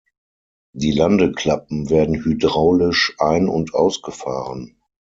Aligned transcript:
Die 0.73 0.89
Landeklappen 0.93 1.91
werden 1.91 2.23
hydraulisch 2.25 3.13
ein- 3.19 3.47
und 3.47 3.75
ausgefahren. 3.75 4.79